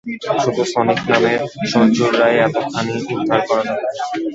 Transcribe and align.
শুধু 0.43 0.63
সনিক 0.73 0.99
নামের 1.09 1.39
সজারুরই 1.71 2.35
এতখানি 2.45 2.93
উদ্ধার 3.13 3.41
দরকার। 3.49 3.77